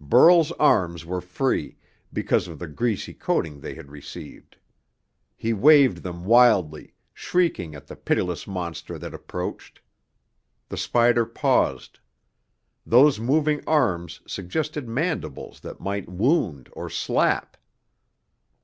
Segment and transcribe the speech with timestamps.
[0.00, 1.76] Burl's arms were free,
[2.12, 4.56] because of the greasy coating they had received.
[5.36, 9.78] He waved them wildly, shrieking at the pitiless monster that approached.
[10.68, 12.00] The spider paused.
[12.84, 17.56] Those moving arms suggested mandibles that might wound or slap.